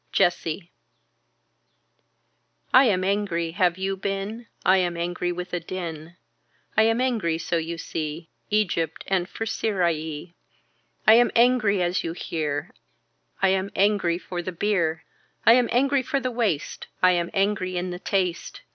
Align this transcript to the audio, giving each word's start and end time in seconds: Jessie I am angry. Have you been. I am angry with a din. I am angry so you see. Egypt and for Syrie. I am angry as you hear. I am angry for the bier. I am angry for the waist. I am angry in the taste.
Jessie 0.11 0.71
I 2.73 2.85
am 2.85 3.03
angry. 3.03 3.51
Have 3.51 3.77
you 3.77 3.95
been. 3.95 4.47
I 4.65 4.77
am 4.77 4.97
angry 4.97 5.31
with 5.31 5.53
a 5.53 5.59
din. 5.59 6.15
I 6.75 6.81
am 6.89 6.99
angry 6.99 7.37
so 7.37 7.57
you 7.57 7.77
see. 7.77 8.27
Egypt 8.49 9.03
and 9.05 9.29
for 9.29 9.45
Syrie. 9.45 10.33
I 11.05 11.13
am 11.13 11.29
angry 11.35 11.83
as 11.83 12.03
you 12.03 12.13
hear. 12.13 12.71
I 13.43 13.49
am 13.49 13.69
angry 13.75 14.17
for 14.17 14.41
the 14.41 14.51
bier. 14.51 15.03
I 15.45 15.53
am 15.53 15.69
angry 15.71 16.01
for 16.01 16.19
the 16.19 16.31
waist. 16.31 16.87
I 17.03 17.11
am 17.11 17.29
angry 17.31 17.77
in 17.77 17.91
the 17.91 17.99
taste. 17.99 18.61